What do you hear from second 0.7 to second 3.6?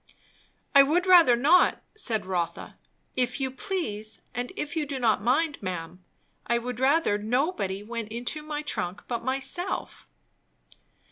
"I would rather not," said Rotha. "If you